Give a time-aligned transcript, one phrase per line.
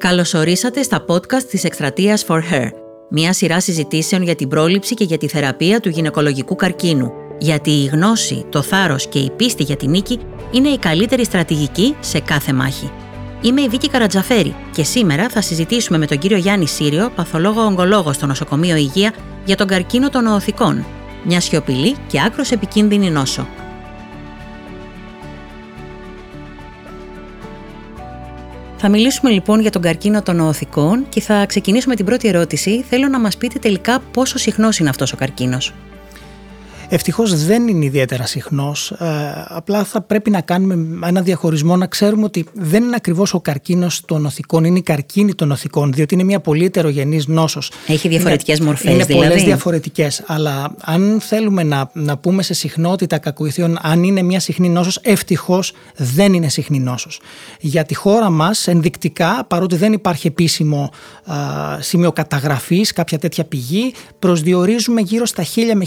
[0.00, 2.68] Καλωσορίσατε στα podcast της εκστρατείας For Her,
[3.10, 7.12] μια σειρά συζητήσεων για την πρόληψη και για τη θεραπεία του γυναικολογικού καρκίνου.
[7.38, 10.18] Γιατί η γνώση, το θάρρος και η πίστη για την νίκη
[10.50, 12.90] είναι η καλύτερη στρατηγική σε κάθε μάχη.
[13.40, 18.16] Είμαι η Βίκη Καρατζαφέρη και σήμερα θα συζητήσουμε με τον κύριο Γιάννη Σύριο, παθολόγο ογκολόγος
[18.16, 19.14] στο νοσοκομείο Υγεία,
[19.44, 20.84] για τον καρκίνο των οθικών,
[21.24, 23.48] μια σιωπηλή και άκρος επικίνδυνη νόσο.
[28.82, 32.84] Θα μιλήσουμε λοιπόν για τον καρκίνο των οθικών και θα ξεκινήσουμε την πρώτη ερώτηση.
[32.88, 35.72] Θέλω να μας πείτε τελικά πόσο συχνός είναι αυτός ο καρκίνος.
[36.92, 38.90] Ευτυχώς δεν είναι ιδιαίτερα συχνός.
[38.90, 39.06] Ε,
[39.48, 44.02] απλά θα πρέπει να κάνουμε ένα διαχωρισμό, να ξέρουμε ότι δεν είναι ακριβώς ο καρκίνος
[44.04, 47.70] των οθικών, είναι η καρκίνη των οθικών, διότι είναι μια πολύ ετερογενής νόσος.
[47.86, 49.12] Έχει διαφορετικές μορφές, δηλαδή.
[49.12, 50.22] Είναι πολλές διαφορετικές.
[50.26, 55.72] Αλλά αν θέλουμε να, να πούμε σε συχνότητα κακοηθείων, αν είναι μια συχνή νόσος, ευτυχώς
[55.96, 57.20] δεν είναι συχνή νόσος.
[57.60, 60.90] Για τη χώρα μας, ενδεικτικά, παρότι δεν υπάρχει επίσημο
[61.24, 61.36] α,
[61.80, 65.86] σημείο καταγραφής, κάποια τέτοια πηγή, προσδιορίζουμε γύρω στα 1000 με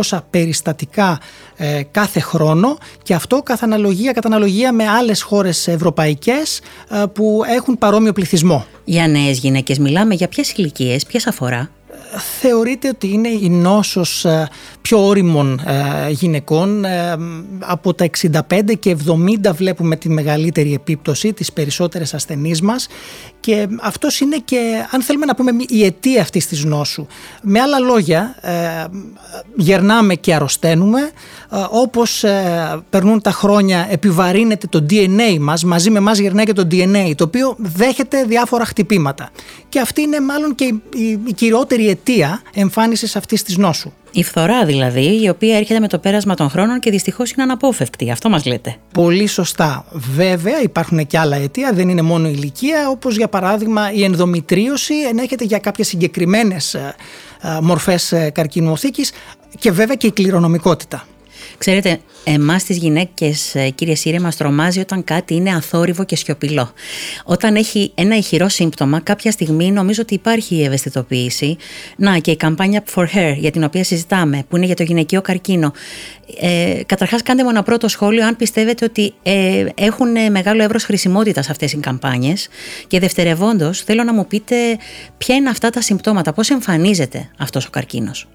[0.00, 1.20] 1200 περιστατικά
[1.56, 6.60] ε, κάθε χρόνο και αυτό κατά αναλογία, κατά αναλογία με άλλες χώρες ευρωπαϊκές
[6.90, 8.66] ε, που έχουν παρόμοιο πληθυσμό.
[8.84, 11.70] Για νέες γυναίκες μιλάμε για ποιες ηλικίες, ποιες αφορά
[12.40, 14.48] θεωρείται ότι είναι η νόσος ε,
[14.80, 16.84] πιο όριμων ε, γυναικών.
[16.84, 17.16] Ε,
[17.58, 18.10] από τα
[18.48, 18.96] 65 και
[19.46, 22.88] 70 βλέπουμε τη μεγαλύτερη επίπτωση, τις περισσότερες ασθενείς μας
[23.40, 27.06] και αυτός είναι και, αν θέλουμε να πούμε, η αιτία αυτής της νόσου.
[27.42, 28.34] Με άλλα λόγια,
[29.56, 31.10] γερνάμε και αρρωσταίνουμε,
[31.70, 32.24] όπως
[32.90, 37.24] περνούν τα χρόνια επιβαρύνεται το DNA μας, μαζί με εμάς γερνάει και το DNA, το
[37.24, 39.30] οποίο δέχεται διάφορα χτυπήματα.
[39.68, 40.74] Και αυτή είναι μάλλον και
[41.26, 43.92] η κυριότερη αιτία εμφάνισης αυτής της νόσου.
[44.12, 48.10] Η φθορά δηλαδή, η οποία έρχεται με το πέρασμα των χρόνων και δυστυχώς είναι αναπόφευκτη.
[48.10, 48.76] Αυτό μας λέτε.
[48.92, 49.84] Πολύ σωστά.
[49.90, 54.94] Βέβαια, υπάρχουν και άλλα αιτία, δεν είναι μόνο η ηλικία, όπως για παράδειγμα η ενδομητρίωση
[54.94, 56.94] ενέχεται για κάποιες συγκεκριμένες ε,
[57.42, 59.04] ε, μορφές ε, καρκινοθήκη
[59.58, 61.04] και βέβαια και η κληρονομικότητα.
[61.58, 66.72] Ξέρετε, εμάς τις γυναίκες, ε, κύριε Σύρε, μας τρομάζει όταν κάτι είναι αθόρυβο και σιωπηλό.
[67.24, 71.56] Όταν έχει ένα ηχηρό σύμπτωμα, κάποια στιγμή νομίζω ότι υπάρχει η ευαισθητοποίηση.
[71.96, 75.20] Να, και η καμπάνια For Her, για την οποία συζητάμε, που είναι για το γυναικείο
[75.20, 75.72] καρκίνο.
[76.40, 81.50] Ε, Καταρχάς, κάντε μου ένα πρώτο σχόλιο, αν πιστεύετε ότι ε, έχουν μεγάλο εύρος χρησιμότητας
[81.50, 82.48] αυτές οι καμπάνιες.
[82.86, 84.54] Και δευτερευόντως, θέλω να μου πείτε
[85.18, 88.28] ποια είναι αυτά τα συμπτώματα, πώς εμφανίζεται αυτός ο καρκίνος.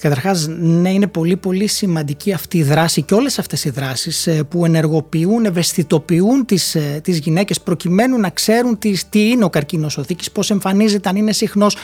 [0.00, 4.42] Καταρχάς, ναι, είναι πολύ πολύ σημαντική αυτή η δράση και όλες αυτές οι δράσεις ε,
[4.42, 9.98] που ενεργοποιούν, ευαισθητοποιούν τις, ε, τις γυναίκες προκειμένου να ξέρουν τι, τι είναι ο καρκίνος
[9.98, 11.76] οθήκης, πώς εμφανίζεται, αν είναι συχνός,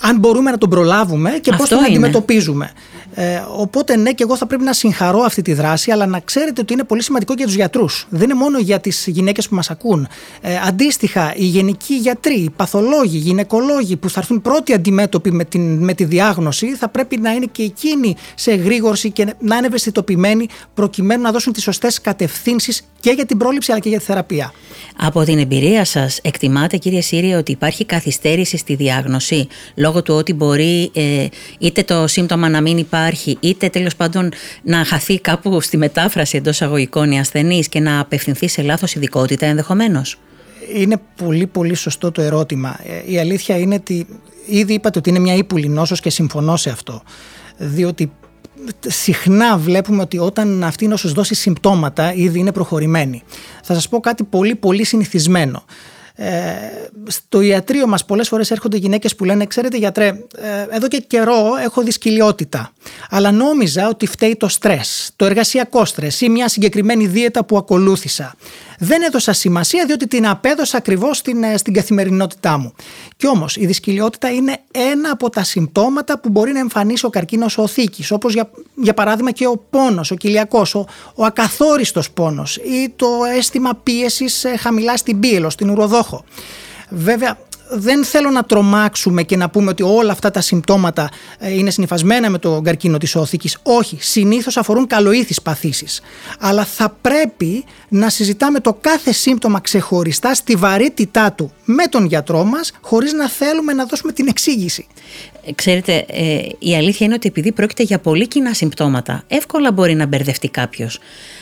[0.00, 2.70] αν μπορούμε να τον προλάβουμε και πώς τον αντιμετωπίζουμε.
[3.14, 6.60] Ε, οπότε, ναι, και εγώ θα πρέπει να συγχαρώ αυτή τη δράση, αλλά να ξέρετε
[6.60, 8.06] ότι είναι πολύ σημαντικό για τους γιατρούς.
[8.10, 10.08] Δεν είναι μόνο για τις γυναίκες που μας ακούν.
[10.40, 15.44] Ε, αντίστοιχα, οι γενικοί γιατροί, οι παθολόγοι, οι γυναικολόγοι που θα έρθουν πρώτοι αντιμέτωποι με,
[15.44, 19.66] την, με τη διάγνωση, θα πρέπει να είναι και εκείνοι σε εγρήγορση και να είναι
[19.66, 24.04] ευαισθητοποιημένοι προκειμένου να δώσουν τις σωστές κατευθύνσεις και για την πρόληψη αλλά και για τη
[24.04, 24.52] θεραπεία.
[24.96, 29.48] Από την εμπειρία σας, εκτιμάτε, κύριε Σύρια, ότι υπάρχει καθυστέρηση στη διάγνωση
[29.88, 31.26] λόγω του ότι μπορεί ε,
[31.58, 34.30] είτε το σύμπτωμα να μην υπάρχει, είτε τέλος πάντων
[34.62, 39.46] να χαθεί κάπου στη μετάφραση εντός αγωγικών η ασθενή και να απευθυνθεί σε λάθος ειδικότητα
[39.46, 40.18] ενδεχομένως.
[40.74, 42.78] Είναι πολύ πολύ σωστό το ερώτημα.
[43.06, 44.06] Ε, η αλήθεια είναι ότι
[44.46, 47.02] ήδη είπατε ότι είναι μια ύπουλη νόσος και συμφωνώ σε αυτό.
[47.56, 48.12] Διότι
[48.86, 53.22] συχνά βλέπουμε ότι όταν αυτή η νόσος δώσει συμπτώματα ήδη είναι προχωρημένη.
[53.62, 55.64] Θα σας πω κάτι πολύ πολύ συνηθισμένο.
[56.20, 56.52] Ε,
[57.06, 61.56] στο ιατρείο μας πολλές φορές έρχονται γυναίκες που λένε «Ξέρετε γιατρέ, ε, εδώ και καιρό
[61.64, 62.72] έχω δυσκολιότητα,
[63.10, 68.34] αλλά νόμιζα ότι φταίει το στρες, το εργασιακό στρες ή μια συγκεκριμένη δίαιτα που ακολούθησα.
[68.78, 72.72] Δεν έδωσα σημασία διότι την απέδωσα ακριβώς στην, ε, στην καθημερινότητά μου.
[73.16, 77.58] Κι όμως η δυσκολιότητα είναι ένα από τα συμπτώματα που μπορεί να εμφανίσει ο καρκίνος
[77.58, 82.92] οθήκης, όπως για, για παράδειγμα και ο πόνος, ο κοιλιακός, ο, ο ακαθόριστος πόνος ή
[82.96, 86.07] το αίσθημα πίεσης ε, χαμηλά στην πύελο, στην ουροδόχο.
[86.90, 87.38] Βέβαια,
[87.70, 92.30] δεν θέλω να τρομάξουμε και να πούμε ότι όλα αυτά τα συμπτώματα ε, είναι συνειφασμένα
[92.30, 93.58] με τον καρκίνο της όθηκης.
[93.62, 96.00] Όχι, συνήθως αφορούν καλοήθεις παθήσεις.
[96.38, 102.44] Αλλά θα πρέπει να συζητάμε το κάθε σύμπτωμα ξεχωριστά στη βαρύτητά του με τον γιατρό
[102.44, 104.86] μας χωρίς να θέλουμε να δώσουμε την εξήγηση.
[105.46, 109.94] Ε, ξέρετε, ε, η αλήθεια είναι ότι επειδή πρόκειται για πολύ κοινά συμπτώματα, εύκολα μπορεί
[109.94, 110.98] να μπερδευτεί κάποιος.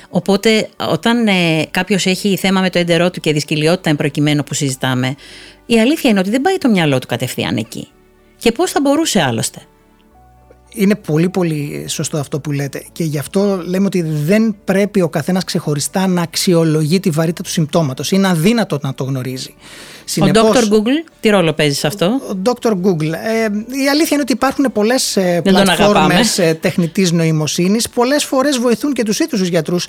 [0.08, 5.14] Οπότε, όταν ε, κάποιος έχει θέμα με το έντερό του και δυσκολιότητα προκειμένου που συζητάμε,
[5.66, 7.88] η αλήθεια είναι ότι δεν πάει το μυαλό του κατευθείαν εκεί.
[8.38, 9.60] Και πώς θα μπορούσε άλλωστε;
[10.78, 15.08] Είναι πολύ πολύ σωστό αυτό που λέτε και γι' αυτό λέμε ότι δεν πρέπει ο
[15.08, 18.10] καθένας ξεχωριστά να αξιολογεί τη βαρύτητα του συμπτώματος.
[18.10, 19.54] Είναι αδύνατο να το γνωρίζει.
[20.04, 20.72] Συνεπώς, ο Dr.
[20.72, 22.70] Google τι ρόλο παίζει σε αυτό; Ο Dr.
[22.70, 23.12] Google.
[23.12, 23.44] Ε,
[23.82, 27.88] η αλήθεια είναι ότι υπάρχουν πολλές ε, πλατφόρμες ε, τεχνητής νοημοσύνης.
[27.88, 29.86] Πολλές φορές βοηθούν και τους ίδιους τους γιατρούς.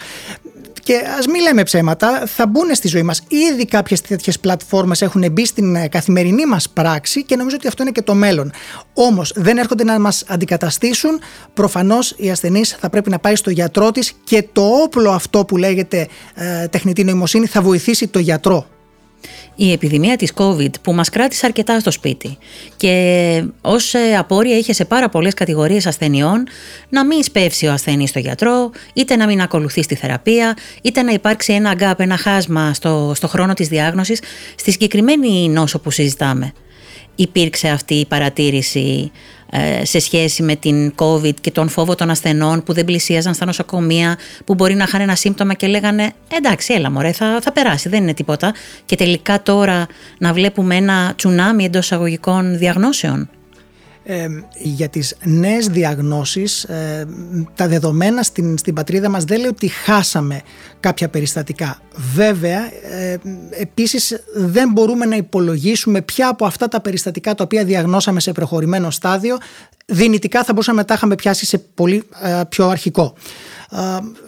[0.87, 3.21] Και ας μην λέμε ψέματα, θα μπουν στη ζωή μας.
[3.27, 7.81] Ήδη κάποιες τέτοιες πλατφόρμες έχουν μπει στην ε, καθημερινή μας πράξη και νομίζω ότι αυτό
[7.81, 8.51] είναι και το μέλλον.
[8.93, 11.19] Όμως δεν έρχονται να μας αντικαταστήσουν.
[11.53, 15.57] Προφανώς η ασθενή θα πρέπει να πάει στο γιατρό της και το όπλο αυτό που
[15.57, 18.67] λέγεται ε, τεχνητή νοημοσύνη θα βοηθήσει το γιατρό
[19.59, 22.37] η επιδημία της COVID που μας κράτησε αρκετά στο σπίτι
[22.75, 26.47] και ως ε, απόρρια είχε σε πάρα πολλές κατηγορίες ασθενειών
[26.89, 31.11] να μην σπεύσει ο ασθενής στο γιατρό, είτε να μην ακολουθεί στη θεραπεία, είτε να
[31.11, 34.21] υπάρξει ένα γκάπ, ένα χάσμα στο, στο χρόνο της διάγνωσης
[34.55, 36.53] στη συγκεκριμένη νόσο που συζητάμε.
[37.15, 39.36] Υπήρξε αυτή η παρατήρηση ε,
[39.83, 44.17] σε σχέση με την COVID και τον φόβο των ασθενών που δεν πλησίαζαν στα νοσοκομεία,
[44.45, 48.03] που μπορεί να είχαν ένα σύμπτωμα και λέγανε εντάξει έλα μωρέ θα, θα περάσει, δεν
[48.03, 48.53] είναι τίποτα
[48.85, 53.29] και τελικά τώρα να βλέπουμε ένα τσουνάμι εντός αγωγικών διαγνώσεων
[54.53, 56.65] για τις νέες διαγνώσεις
[57.55, 60.41] τα δεδομένα στην, στην πατρίδα μας δεν λέει ότι χάσαμε
[60.79, 61.81] κάποια περιστατικά.
[62.13, 62.59] Βέβαια,
[62.91, 63.17] ε,
[63.49, 68.91] επίσης δεν μπορούμε να υπολογίσουμε ποια από αυτά τα περιστατικά τα οποία διαγνώσαμε σε προχωρημένο
[68.91, 69.37] στάδιο
[69.89, 73.15] δυνητικά θα μπορούσαμε να τα είχαμε πιάσει σε πολύ ε, πιο αρχικό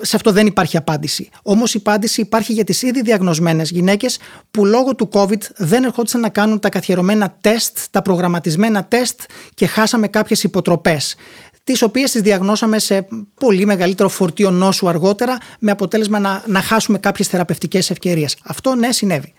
[0.01, 1.29] σε αυτό δεν υπάρχει απάντηση.
[1.41, 4.19] Όμως η απάντηση υπάρχει για τις ήδη διαγνωσμένες γυναίκες
[4.51, 9.21] που λόγω του COVID δεν ερχόντουσαν να κάνουν τα καθιερωμένα τεστ, τα προγραμματισμένα τεστ
[9.53, 11.15] και χάσαμε κάποιες υποτροπές
[11.63, 16.97] τις οποίες τις διαγνώσαμε σε πολύ μεγαλύτερο φορτίο νόσου αργότερα, με αποτέλεσμα να, να χάσουμε
[16.97, 18.37] κάποιες θεραπευτικές ευκαιρίες.
[18.43, 19.33] Αυτό ναι, συνέβη.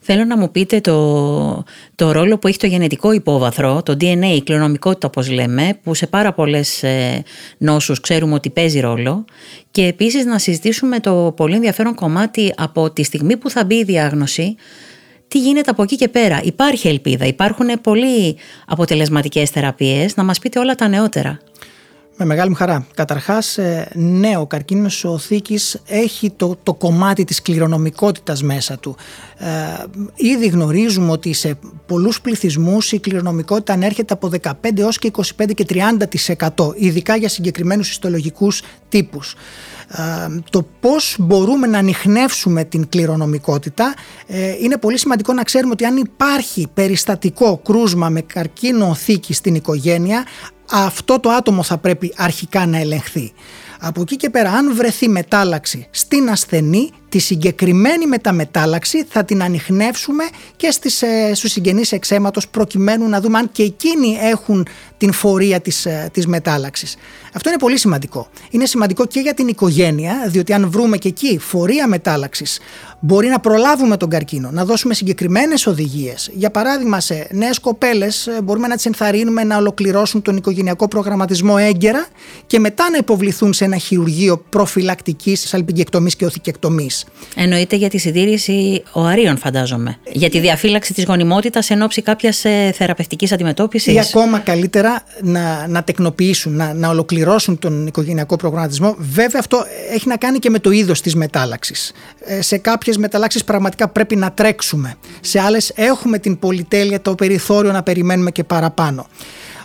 [0.00, 1.64] Θέλω να μου πείτε το,
[1.94, 6.06] το ρόλο που έχει το γενετικό υπόβαθρο, το DNA, η κληρονομικότητα όπως λέμε, που σε
[6.06, 7.22] πάρα πολλές ε,
[7.58, 9.24] νόσους ξέρουμε ότι παίζει ρόλο
[9.70, 13.84] και επίσης να συζητήσουμε το πολύ ενδιαφέρον κομμάτι από τη στιγμή που θα μπει η
[13.84, 14.56] διάγνωση,
[15.28, 16.40] τι γίνεται από εκεί και πέρα.
[16.42, 18.36] Υπάρχει ελπίδα, υπάρχουν πολύ
[18.66, 21.38] αποτελεσματικές θεραπείες, να μας πείτε όλα τα νεότερα.
[22.22, 22.86] Με μεγάλη μου χαρά.
[22.94, 28.96] Καταρχάς, ε, ναι, ο καρκίνος οθήκης έχει το, το κομμάτι της κληρονομικότητας μέσα του.
[29.36, 29.46] Ε,
[30.14, 35.66] ήδη γνωρίζουμε ότι σε πολλούς πληθυσμούς η κληρονομικότητα ανέρχεται από 15 έως και 25 και
[35.68, 39.34] 30% ειδικά για συγκεκριμένους ιστολογικούς τύπους.
[39.88, 43.94] Ε, το πώς μπορούμε να ανοιχνεύσουμε την κληρονομικότητα
[44.26, 49.54] ε, είναι πολύ σημαντικό να ξέρουμε ότι αν υπάρχει περιστατικό κρούσμα με καρκίνο οθήκη στην
[49.54, 50.24] οικογένεια
[50.72, 53.32] αυτό το άτομο θα πρέπει αρχικά να ελεγχθεί.
[53.80, 60.24] Από εκεί και πέρα αν βρεθεί μετάλλαξη στην ασθενή τη συγκεκριμένη μεταμετάλλαξη θα την ανοιχνεύσουμε
[60.56, 64.66] και στις, ε, στους συγγενείς εξαίματος προκειμένου να δούμε αν και εκείνοι έχουν
[64.98, 66.96] την φορεία της, ε, της μετάλλαξης.
[67.32, 68.28] Αυτό είναι πολύ σημαντικό.
[68.50, 72.60] Είναι σημαντικό και για την οικογένεια, διότι αν βρούμε και εκεί φορεία μετάλλαξης,
[73.00, 76.30] μπορεί να προλάβουμε τον καρκίνο, να δώσουμε συγκεκριμένες οδηγίες.
[76.34, 81.54] Για παράδειγμα, σε νέες κοπέλες ε, μπορούμε να τις ενθαρρύνουμε να ολοκληρώσουν τον οικογενειακό προγραμματισμό
[81.58, 82.06] έγκαιρα
[82.46, 86.88] και μετά να υποβληθούν σε ένα χειρουργείο προφυλακτικής σαλπιγγεκτομή και οθικεκτομή.
[87.36, 89.96] Εννοείται για τη συντήρηση οαρίων, φαντάζομαι.
[90.12, 93.94] Για τη διαφύλαξη της γονιμότητας εν ώψη κάποιας ε, θεραπευτικής αντιμετώπισης.
[93.94, 98.94] Ή ακόμα καλύτερα να, να τεκνοποιήσουν, να, να ολοκληρώσουν τον οικογενειακό προγραμματισμό.
[98.98, 101.92] Βέβαια, αυτό έχει να κάνει και με το είδος της μετάλλαξης.
[102.20, 104.94] Ε, σε κάποιες μεταλλάξεις πραγματικά πρέπει να τρέξουμε.
[105.20, 109.06] Σε άλλες έχουμε την πολυτέλεια, το περιθώριο να περιμένουμε και παραπάνω.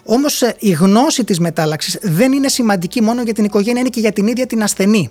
[0.10, 4.00] Όμως ε, η γνώση της μετάλλαξης δεν είναι σημαντική μόνο για την οικογένεια, είναι και
[4.00, 5.10] για την ίδια την ασθενή.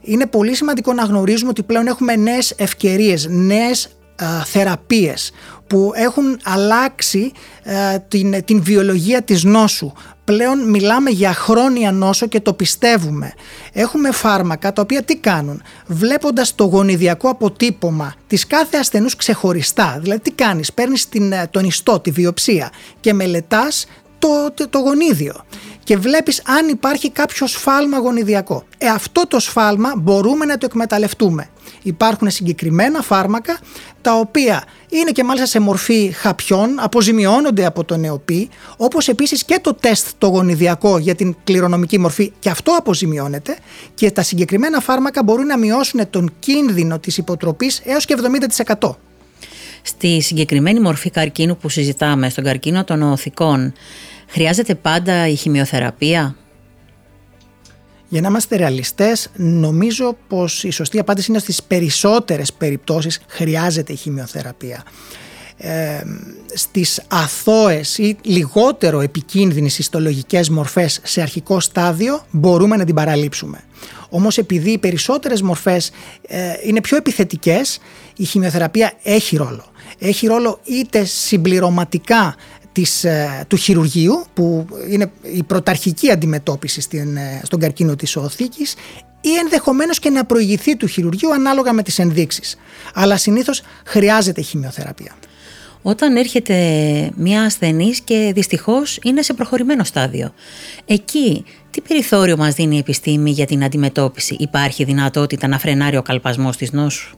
[0.00, 3.88] Είναι πολύ σημαντικό να γνωρίζουμε ότι πλέον έχουμε νέες ευκαιρίες, νέες
[4.44, 5.32] θεραπείες
[5.66, 7.32] που έχουν αλλάξει
[8.08, 9.92] την, την βιολογία της νόσου.
[10.24, 13.32] Πλέον μιλάμε για χρόνια νόσο και το πιστεύουμε.
[13.72, 19.98] Έχουμε φάρμακα τα οποία τι κάνουν; Βλέποντας το γονιδιακό αποτύπωμα της κάθε ασθενούς ξεχωριστά.
[20.00, 22.70] Δηλαδή τι κάνεις, παίρνεις την, τον ιστό, τη βιοψία
[23.00, 23.86] και μελετάς
[24.20, 25.34] το, το, γονίδιο
[25.84, 28.64] και βλέπεις αν υπάρχει κάποιο σφάλμα γονιδιακό.
[28.78, 31.48] Ε, αυτό το σφάλμα μπορούμε να το εκμεταλλευτούμε.
[31.82, 33.58] Υπάρχουν συγκεκριμένα φάρμακα
[34.00, 39.58] τα οποία είναι και μάλιστα σε μορφή χαπιών, αποζημιώνονται από το νεοπή, όπως επίσης και
[39.62, 43.56] το τεστ το γονιδιακό για την κληρονομική μορφή και αυτό αποζημιώνεται
[43.94, 48.16] και τα συγκεκριμένα φάρμακα μπορούν να μειώσουν τον κίνδυνο της υποτροπής έως και
[48.78, 48.90] 70%.
[49.82, 53.72] Στη συγκεκριμένη μορφή καρκίνου που συζητάμε, στον καρκίνο των οθικών,
[54.30, 56.36] χρειάζεται πάντα η χημειοθεραπεία;
[58.08, 63.96] Για να είμαστε ρεαλιστές, νομίζω πως η σωστή απάντηση είναι στις περισσότερες περιπτώσεις χρειάζεται η
[63.96, 64.84] χημειοθεραπεία.
[65.62, 66.02] ε,
[66.54, 73.60] στις αθώες ή λιγότερο επικίνδυνες ιστολογικές μορφές σε αρχικό στάδιο μπορούμε να την παραλείψουμε.
[74.08, 75.90] Όμως επειδή οι περισσότερες μορφές
[76.28, 77.78] ε, είναι πιο επιθετικές
[78.16, 79.64] η χημειοθεραπεία έχει ρόλο.
[79.98, 82.34] Έχει ρόλο είτε συμπληρωματικά
[82.72, 88.74] της, ε, του χειρουργείου που είναι η πρωταρχική αντιμετώπιση στην, ε, στον καρκίνο της οθήκης
[89.20, 92.56] ή ενδεχομένως και να προηγηθεί του χειρουργείου ανάλογα με τις ενδείξεις.
[92.94, 95.14] Αλλά συνήθως χρειάζεται χημειοθεραπεία.
[95.82, 96.54] Όταν έρχεται
[97.16, 100.32] μια ασθενής και δυστυχώς είναι σε προχωρημένο στάδιο.
[100.86, 106.02] Εκεί τι περιθώριο μας δίνει η επιστήμη για την αντιμετώπιση; Υπάρχει δυνατότητα να φρενάρει ο
[106.02, 107.16] καλπασμός της νόσου;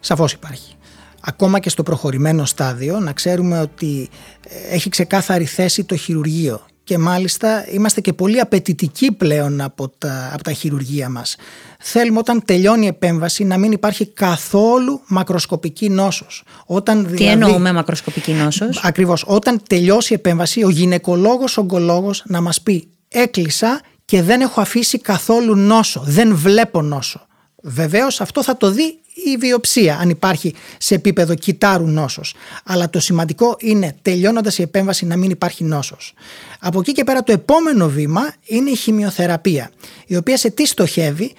[0.00, 0.76] Σαφώς υπάρχει
[1.20, 4.08] ακόμα και στο προχωρημένο στάδιο να ξέρουμε ότι
[4.48, 10.30] ε, έχει ξεκάθαρη θέση το χειρουργείο και μάλιστα είμαστε και πολύ απαιτητικοί πλέον από τα,
[10.32, 11.36] από τα χειρουργεία μας.
[11.78, 16.44] Θέλουμε όταν τελειώνει η επέμβαση να μην υπάρχει καθόλου μακροσκοπική νόσος.
[16.66, 19.24] Όταν Τι δηλαδή, εννοούμε μακροσκοπική νόσος; Ακριβώς.
[19.26, 24.98] Όταν τελειώσει η επέμβαση ο γυναικολόγος ογκολόγος να μας πει έκλεισα και δεν έχω αφήσει
[24.98, 27.26] καθόλου νόσο, δεν βλέπω νόσο.
[27.62, 32.34] Βεβαίως αυτό θα το δει η βιοψία αν υπάρχει σε επίπεδο κυτάρου νόσος.
[32.64, 36.14] Αλλά το σημαντικό είναι τελειώνοντας η επέμβαση να μην υπάρχει νόσος.
[36.60, 39.70] Από εκεί και πέρα το επόμενο βήμα είναι η χημειοθεραπεία
[40.06, 41.32] η οποία σε τι στοχεύει;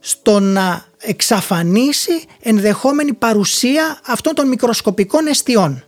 [0.00, 5.84] Στο να εξαφανίσει ενδεχόμενη παρουσία αυτών των μικροσκοπικών αιστειών.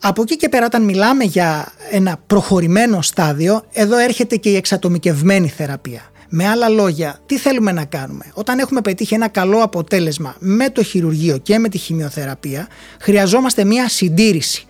[0.00, 5.48] Από εκεί και πέρα όταν μιλάμε για ένα προχωρημένο στάδιο εδώ έρχεται και η εξατομικευμένη
[5.48, 6.10] θεραπεία.
[6.28, 10.82] Με άλλα λόγια, τι θέλουμε να κάνουμε; Όταν έχουμε πετύχει ένα καλό αποτέλεσμα με το
[10.82, 12.68] χειρουργείο και με τη χημειοθεραπεία,
[13.00, 14.62] χρειαζόμαστε μία συντήρηση.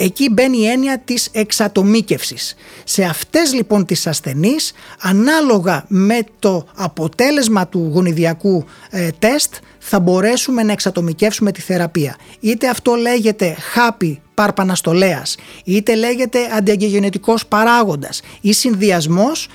[0.00, 2.54] Εκεί μπαίνει η έννοια της εξατομίκευσης.
[2.84, 10.62] Σε αυτές λοιπόν τις ασθενείς, ανάλογα με το αποτέλεσμα του γονιδιακού ε, τεστ, θα μπορέσουμε
[10.62, 12.16] να εξατομικεύσουμε τη θεραπεία.
[12.40, 19.48] Είτε αυτό λέγεται χάπι πάρπαναστολέας, είτε λέγεται αντιαγγεγενετικός παράγοντας ή συνδυασμός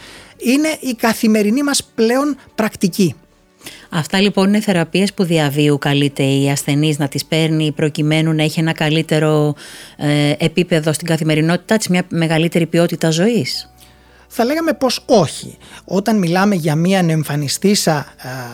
[0.44, 3.16] είναι η καθημερινή μας πλέον πρακτική.
[3.90, 8.60] Αυτά λοιπόν είναι θεραπείες που διαβίου καλείται η ασθενής να τις παίρνει προκειμένου να έχει
[8.60, 9.56] ένα καλύτερο
[9.98, 13.73] ε, επίπεδο στην καθημερινότητά της, μια μεγαλύτερη ποιότητα ζωής.
[14.28, 15.58] Θα λέγαμε πως όχι.
[15.86, 18.06] Όταν μιλάμε για μια νεμφανιστήσα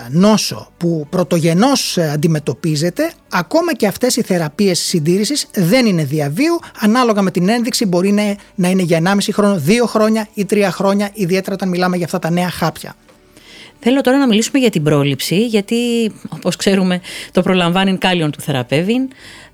[0.09, 7.21] νόσο που πρωτογενώς ε, αντιμετωπίζεται, ακόμα και αυτές οι θεραπείες συντήρησης δεν είναι διαβίου, ανάλογα
[7.21, 11.53] με την ένδειξη μπορεί να είναι για 1,5 χρόνο, 2 χρόνια ή 3 χρόνια, ιδιαίτερα
[11.53, 12.95] όταν μιλάμε για αυτά τα νέα χάπια.
[13.79, 19.09] Θέλω τώρα να μιλήσουμε για την πρόληψη, γιατί όπως ξέρουμε το προλαμβάνει κάλιον του θεραπεύειν.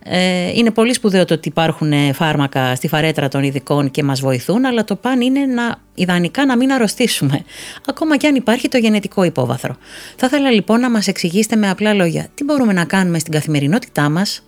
[0.08, 4.20] Ε, είναι πολύ σπουδαίο το ότι υπάρχουν ε, φάρμακα στη φαρέτρα των ειδικών και μας
[4.20, 7.44] βοηθούν, αλλά το παν είναι να, ιδανικά να μην αρρωστήσουμε,
[7.88, 9.76] ακόμα και αν υπάρχει το γενετικό υπόβαθρο.
[10.16, 14.10] Θα ήθελα λοιπόν να μας εξηγήσετε με απλά λόγια τι μπορούμε να κάνουμε στην καθημερινότητά
[14.10, 14.44] μας,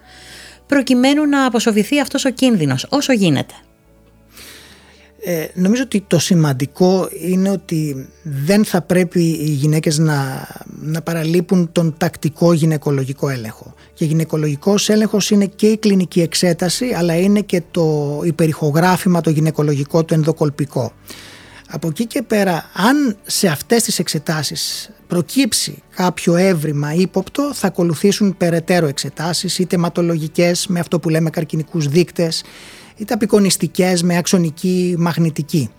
[0.68, 3.54] προκειμένου να αποσοβηθεί αυτός ο κίνδυνος όσο γίνεται.
[5.20, 10.48] Ε, νομίζω ότι το σημαντικό είναι ότι δεν θα πρέπει οι γυναίκες να,
[10.82, 13.74] να παραλείπουν τον τακτικό γυναικολογικό έλεγχο.
[13.94, 20.04] Και γυναικολογικός έλεγχος είναι και η κλινική εξέταση αλλά είναι και το υπερηχογράφημα το γυναικολογικό
[20.04, 20.94] το ενδοκολπικό.
[21.70, 28.38] Από εκεί και πέρα αν σε αυτές τις εξετάσεις προκύψει κάποιο έβριμα ύποπτο θα ακολουθήσουν
[28.38, 32.44] περαιτέρω εξετάσεις είτε αιματολογικές με αυτό που λέμε καρκινικούς δείκτες
[32.98, 35.70] είτε απεικονιστικές με αξονική μαγνητική.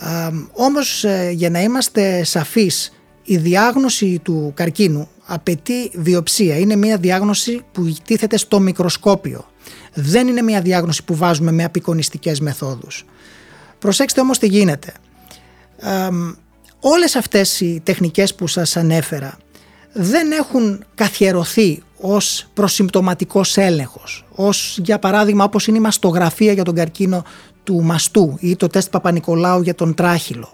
[0.00, 2.92] Ε, όμως για να είμαστε σαφείς
[3.24, 6.58] η διάγνωση του καρκίνου απαιτεί βιοψία.
[6.58, 9.46] Είναι μια διάγνωση που τίθεται στο μικροσκόπιο.
[9.94, 13.04] Δεν είναι μια διάγνωση που βάζουμε με απεικονιστικές μεθόδους.
[13.78, 14.92] Προσέξτε όμως τι γίνεται.
[15.80, 16.08] Ε,
[16.80, 19.38] όλες αυτές οι τεχνικές που σας ανέφερα
[19.92, 26.74] δεν έχουν καθιερωθεί ως προσυμπτωματικός έλεγχος, ως για παράδειγμα όπως είναι η μαστογραφία για τον
[26.74, 27.24] καρκίνο
[27.64, 30.52] του μαστού ή το τεστ Παπα-Νικολάου για τον τράχυλο.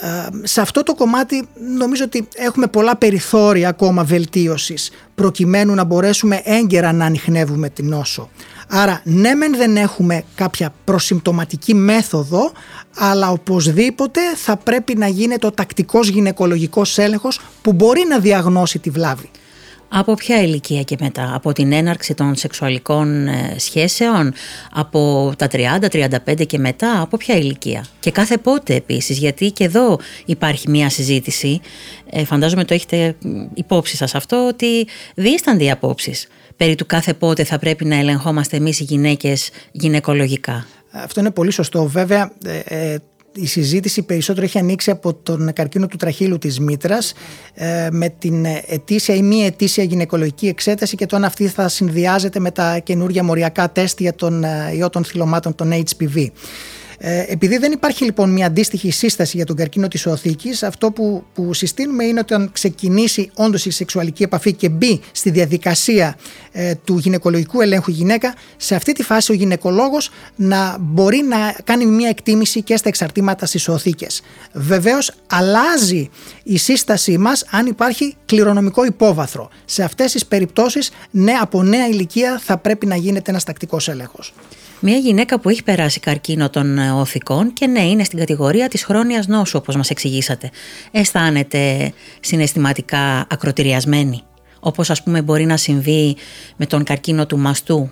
[0.00, 6.40] Ε, σε αυτό το κομμάτι νομίζω ότι έχουμε πολλά περιθώρια ακόμα βελτίωσης προκειμένου να μπορέσουμε
[6.44, 8.30] έγκαιρα να ανοιχνεύουμε την νόσο.
[8.68, 12.52] Άρα ναι μεν δεν έχουμε κάποια προσυμπτωματική μέθοδο
[12.96, 18.90] αλλά οπωσδήποτε θα πρέπει να γίνεται ο τακτικός γυναικολογικός έλεγχος που μπορεί να διαγνώσει τη
[18.90, 19.30] βλάβη.
[19.94, 24.32] Από ποια ηλικία και μετά, από την έναρξη των σεξουαλικών ε, σχέσεων,
[24.72, 29.98] από τα 30-35 και μετά, από ποια ηλικία; Και κάθε πότε επίσης, γιατί και εδώ
[30.24, 31.60] υπάρχει μια συζήτηση,
[32.10, 33.16] ε, φαντάζομαι το έχετε
[33.54, 38.56] υπόψη σας αυτό, ότι δίστανται οι απόψεις περί του κάθε πότε θα πρέπει να ελεγχόμαστε
[38.56, 40.66] εμείς οι γυναίκες γυναικολογικά.
[40.92, 41.86] Αυτό είναι πολύ σωστό.
[41.86, 42.32] Βέβαια,
[42.64, 42.96] ε,
[43.34, 47.14] η συζήτηση περισσότερο έχει ανοίξει από τον καρκίνο του τραχύλου της μήτρας
[47.54, 52.38] ε, με την ετήσια ή μη ετήσια γυναικολογική εξέταση και το αν αυτή θα συνδυάζεται
[52.38, 54.44] με τα καινούργια μοριακά τεστ για τον
[54.76, 56.26] ιό των θυλωμάτων, των HPV.
[57.04, 61.24] Ε, επειδή δεν υπάρχει λοιπόν μια αντίστοιχη σύσταση για τον καρκίνο της οθήκης, αυτό που,
[61.34, 66.16] που συστήνουμε είναι ότι όταν ξεκινήσει όντως η σεξουαλική επαφή και μπει στη διαδικασία
[66.52, 71.86] ε, του γυναικολογικού ελέγχου γυναίκα, σε αυτή τη φάση ο γυναικολόγος να μπορεί να κάνει
[71.86, 74.22] μια εκτίμηση και στα εξαρτήματα στις οθήκες.
[74.52, 76.10] Βεβαίως αλλάζει
[76.42, 79.50] η σύστασή μας αν υπάρχει κληρονομικό υπόβαθρο.
[79.64, 84.32] Σε αυτές τις περιπτώσεις, ναι, από νέα ηλικία θα πρέπει να γίνεται ένας τακτικός έλεγχος.
[84.84, 88.84] Μια γυναίκα που έχει περάσει καρκίνο των ε, οθικών και ναι, είναι στην κατηγορία της
[88.84, 90.50] χρόνιας νόσου όπως μας εξηγήσατε.
[90.90, 94.22] Αισθάνεται συναισθηματικά ακροτηριασμένη,
[94.60, 96.16] όπως ας πούμε μπορεί να συμβεί
[96.56, 97.90] με τον καρκίνο του μαστού;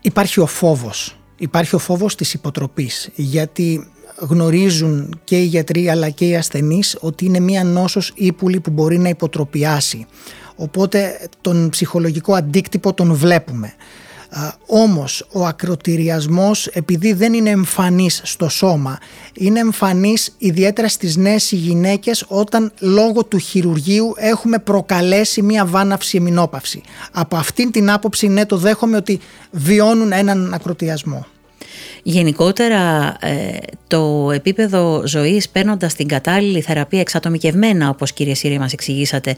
[0.00, 1.16] Υπάρχει ο φόβος.
[1.36, 7.24] Υπάρχει ο φόβος της υποτροπής, γιατί γνωρίζουν και οι γιατροί αλλά και οι ασθενείς ότι
[7.24, 10.06] είναι μια νόσος ύπουλη που μπορεί να υποτροπιάσει.
[10.56, 13.74] Οπότε τον ψυχολογικό αντίκτυπο τον βλέπουμε.
[14.66, 18.98] Όμως ο ακροτηριασμός επειδή δεν είναι εμφανής στο σώμα
[19.34, 26.80] είναι εμφανής ιδιαίτερα στις νέες γυναίκες όταν λόγω του χειρουργείου έχουμε προκαλέσει μια βάναυση εμεινόπαυση.
[27.12, 29.20] Από αυτήν την άποψη ναι το δέχομαι ότι
[29.50, 31.26] βιώνουν έναν ακροτηριασμό.
[32.02, 39.36] Γενικότερα ε, το επίπεδο ζωής παίρνοντας την κατάλληλη θεραπεία εξατομικευμένα όπως κύριε Σύρια μας εξηγήσατε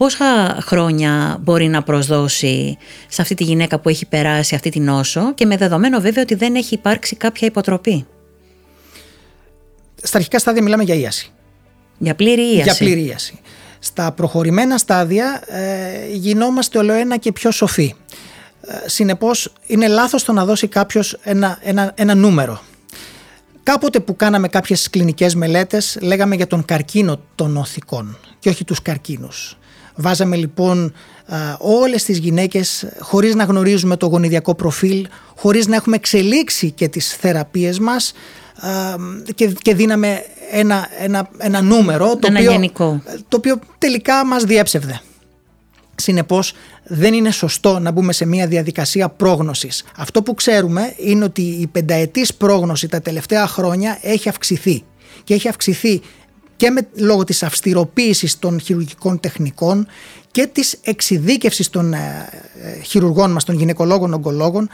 [0.00, 2.78] πόσα χρόνια μπορεί να προσδώσει
[3.08, 6.34] σε αυτή τη γυναίκα που έχει περάσει αυτή την νόσο και με δεδομένο βέβαια ότι
[6.34, 8.06] δεν έχει υπάρξει κάποια υποτροπή;
[10.02, 11.32] Στα αρχικά στάδια μιλάμε για ίαση.
[11.98, 12.62] Για πλήρη ίαση.
[12.62, 13.40] Για πλήρη ίαση.
[13.78, 17.94] Στα προχωρημένα στάδια ε, γινόμαστε ολοένα και πιο σοφοί.
[18.60, 22.62] Ε, συνεπώς είναι λάθος το να δώσει κάποιος ένα, ένα, ένα νούμερο.
[23.62, 28.82] Κάποτε που κάναμε κάποιες κλινικές μελέτες λέγαμε για τον καρκίνο των οθικών και όχι τους
[28.82, 29.54] καρκίνους.
[29.94, 30.92] Βάζαμε λοιπόν
[31.58, 35.06] όλες τις γυναίκες χωρίς να γνωρίζουμε το γονιδιακό προφίλ,
[35.36, 38.12] χωρίς να έχουμε εξελίξει και τις θεραπείες μας
[39.34, 42.70] και, και δίναμε ένα, ένα, ένα νούμερο το, οποίο,
[43.28, 45.00] το οποίο τελικά μας διέψευδε.
[45.94, 46.52] Συνεπώς
[46.84, 49.84] δεν είναι σωστό να μπούμε σε μια διαδικασία πρόγνωσης.
[49.96, 54.84] Αυτό που ξέρουμε είναι ότι η πενταετής πρόγνωση τα τελευταία χρόνια έχει αυξηθεί
[55.24, 56.00] και έχει αυξηθεί
[56.60, 59.86] και με, λόγω της αυστηροποίησης των χειρουργικών τεχνικών
[60.30, 62.28] και της εξειδίκευσης των ε,
[62.62, 64.68] ε, χειρουργών μας, των γυναικολόγων ογκολόγων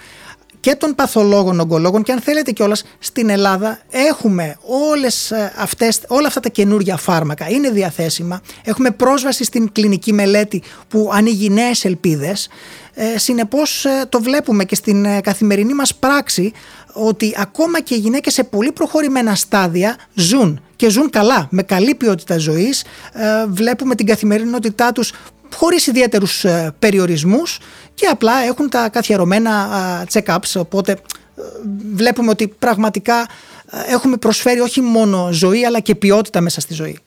[0.60, 4.56] και των παθολόγων ογκολόγων και αν θέλετε κιόλας στην Ελλάδα έχουμε
[4.90, 7.48] όλες ε, αυτές, όλα αυτά τα καινούργια φάρμακα.
[7.48, 8.40] Είναι διαθέσιμα.
[8.64, 12.48] Έχουμε πρόσβαση στην κλινική μελέτη που ανοίγει νέες ελπίδες.
[12.94, 16.52] Ε, συνεπώς το βλέπουμε και στην καθημερινή μας πράξη
[16.92, 21.94] ότι ακόμα και οι γυναίκες σε πολύ προχωρημένα στάδια ζουν και ζουν καλά, με καλή
[21.94, 22.84] ποιότητα ζωής.
[23.12, 25.12] Ε, βλέπουμε την καθημερινότητά τους
[25.54, 27.58] χωρίς ιδιαίτερους ε, περιορισμούς
[27.94, 29.68] και απλά έχουν τα καθιερωμένα
[30.12, 30.98] check-ups, οπότε ε,
[31.94, 33.28] βλέπουμε ότι πραγματικά
[33.88, 36.98] έχουμε προσφέρει όχι μόνο ζωή αλλά και ποιότητα μέσα στη ζωή.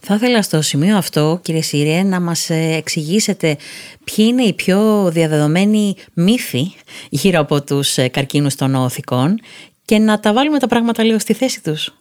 [0.00, 3.56] Θα ήθελα στο σημείο αυτό, κύριε Σύριε, να μας εξηγήσετε
[4.04, 6.72] ποιοι είναι οι πιο διαδεδομένοι μύθοι
[7.08, 9.40] γύρω από τους καρκίνους των οθικών
[9.84, 11.94] και να τα βάλουμε τα πράγματα λίγο στη θέση τους.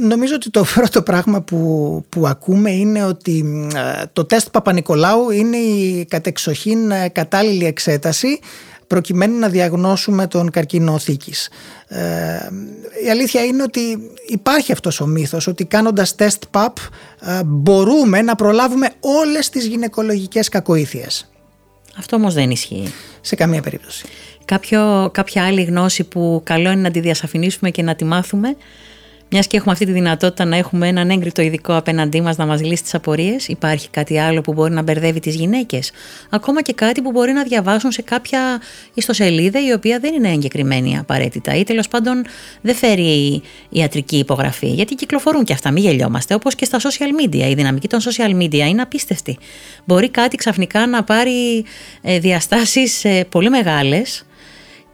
[0.00, 5.56] Νομίζω ότι το πρώτο πράγμα που, που ακούμε είναι ότι ε, το τεστ Παπα-Νικολάου είναι
[5.56, 8.38] η κατεξοχήν ε, κατάλληλη εξέταση
[8.86, 11.48] προκειμένου να διαγνώσουμε τον καρκίνο θήκης.
[11.88, 11.98] Ε,
[13.04, 16.72] η αλήθεια είναι ότι υπάρχει αυτός ο μύθος ότι κάνοντας τεστ PAP
[17.20, 21.30] ε, μπορούμε να προλάβουμε όλες τις γυναικολογικές κακοήθειες.
[21.98, 22.92] Αυτό όμως δεν ισχύει.
[23.20, 24.06] Σε καμία περίπτωση.
[24.44, 28.56] Κάποιο, κάποια άλλη γνώση που καλό είναι να τη διασαφηνίσουμε και να τη μάθουμε;
[29.30, 32.62] Μιας και έχουμε αυτή τη δυνατότητα να έχουμε έναν έγκριτο ειδικό απέναντί μας να μας
[32.62, 35.90] λύσει τις απορίες, υπάρχει κάτι άλλο που μπορεί να μπερδεύει τις γυναίκες;
[36.30, 38.60] Ακόμα και κάτι που μπορεί να διαβάσουν σε κάποια
[38.94, 42.24] ιστοσελίδα η οποία δεν είναι εγκεκριμένη απαραίτητα ή τέλος πάντων
[42.60, 44.66] δεν φέρει ιατρική υπογραφή.
[44.66, 46.34] Γιατί κυκλοφορούν και αυτά, μην γελιόμαστε.
[46.34, 47.48] Όπως και στα social media.
[47.48, 49.38] Η δυναμική των social media είναι απίστευτη.
[49.84, 51.64] Μπορεί κάτι ξαφνικά να πάρει
[52.02, 54.26] ε, διαστάσεις ε, πολύ μεγάλες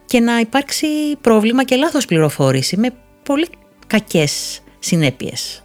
[0.05, 0.87] και να υπάρξει
[1.21, 2.89] πρόβλημα και λάθος πληροφόρηση με
[3.23, 3.47] πολύ
[3.87, 5.63] κακές συνέπειες.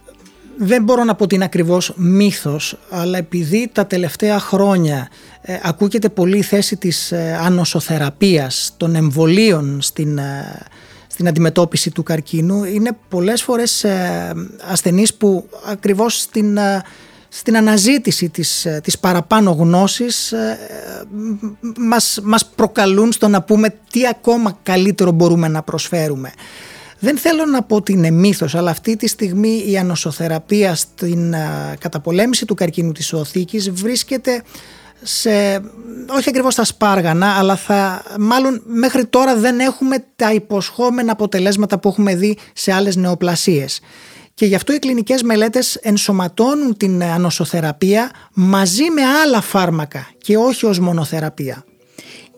[0.57, 5.09] Δεν μπορώ να πω ότι είναι ακριβώς μύθος, αλλά επειδή τα τελευταία χρόνια
[5.41, 10.65] ε, ακούγεται πολύ η θέση της ε, ανοσοθεραπείας, των εμβολίων στην, ε,
[11.07, 14.33] στην αντιμετώπιση του καρκίνου, είναι πολλές φορές ε,
[14.71, 16.59] ασθενείς που ακριβώς στην,
[17.29, 20.33] στην αναζήτηση της, της παραπάνω γνώσης
[21.77, 26.31] μας, μας προκαλούν στο να πούμε τι ακόμα καλύτερο μπορούμε να προσφέρουμε.
[27.03, 31.35] Δεν θέλω να πω ότι είναι μύθος, αλλά αυτή τη στιγμή η ανοσοθεραπεία στην
[31.79, 34.43] καταπολέμηση του καρκίνου της οθήκης βρίσκεται
[35.01, 35.29] σε,
[36.09, 41.87] όχι ακριβώς στα σπάργανα, αλλά θα, μάλλον μέχρι τώρα δεν έχουμε τα υποσχόμενα αποτελέσματα που
[41.87, 43.79] έχουμε δει σε άλλες νεοπλασίες.
[44.33, 50.65] Και γι' αυτό οι κλινικές μελέτες ενσωματώνουν την ανοσοθεραπεία μαζί με άλλα φάρμακα και όχι
[50.65, 51.63] ως μονοθεραπεία.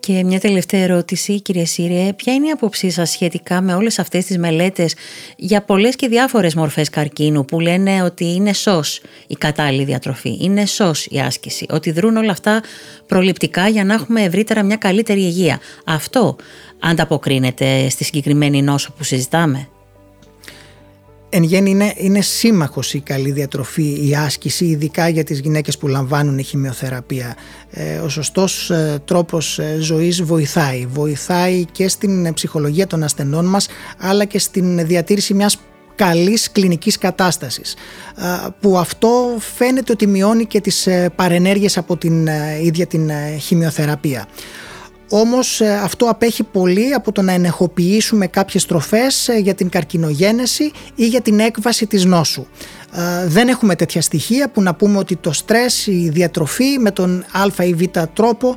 [0.05, 4.25] Και μια τελευταία ερώτηση, κύριε Σύριε, ποια είναι η άποψή σας σχετικά με όλες αυτές
[4.25, 4.95] τις μελέτες
[5.35, 10.65] για πολλές και διάφορες μορφές καρκίνου που λένε ότι είναι σως η κατάλληλη διατροφή, είναι
[10.65, 12.61] σως η άσκηση, ότι δρούν όλα αυτά
[13.07, 15.59] προληπτικά για να έχουμε ευρύτερα μια καλύτερη υγεία.
[15.85, 16.35] Αυτό
[16.79, 19.67] ανταποκρίνεται στη συγκεκριμένη νόσο που συζητάμε;
[21.35, 25.87] Εν γέννη είναι, είναι σύμμαχος η καλή διατροφή, η άσκηση, ειδικά για τις γυναίκες που
[25.87, 27.35] λαμβάνουν η χημειοθεραπεία.
[27.69, 30.85] Ε, ο σωστός ε, τρόπος ε, ζωής βοηθάει.
[30.85, 33.67] Βοηθάει και στην ψυχολογία των ασθενών μας,
[33.97, 35.59] αλλά και στην διατήρηση μιας
[35.95, 37.75] καλής κλινικής κατάστασης
[38.59, 42.27] που αυτό φαίνεται ότι μειώνει και τις παρενέργειες από την
[42.63, 44.27] ίδια την χημειοθεραπεία.
[45.09, 50.71] Όμως ε, αυτό απέχει πολύ από το να ενεχοποιήσουμε κάποιες τροφές ε, για την καρκινογένεση
[50.95, 52.45] ή για την έκβαση της νόσου.
[52.91, 57.25] Ε, δεν έχουμε τέτοια στοιχεία που να πούμε ότι το στρες, η διατροφή με τον
[57.31, 57.81] α ή β
[58.13, 58.55] τρόπο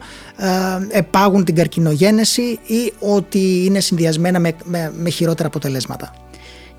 [0.88, 4.54] επάγουν την καρκινογένεση ή ότι είναι συνδυασμένα με,
[4.96, 6.25] με χειρότερα αποτελέσματα.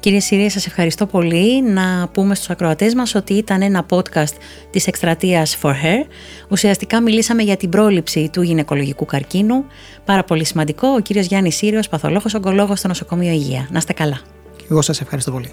[0.08, 1.62] Κύριε Συρία, σας ευχαριστώ πολύ.
[1.62, 4.34] Να πούμε στους ακροατές μας ότι ήταν ένα podcast
[4.70, 6.08] της εκστρατείας For Her.
[6.50, 9.66] Ουσιαστικά μιλήσαμε για την πρόληψη του γυναικολογικού καρκίνου.
[10.06, 10.88] Πάρα πολύ σημαντικό.
[10.88, 13.68] Ο κύριος Γιάννης Σύριος, παθολόγος ογκολόγος στο νοσοκομείο Υγεία.
[13.72, 14.20] Να είστε καλά.
[14.70, 15.52] Εγώ σας ευχαριστώ πολύ.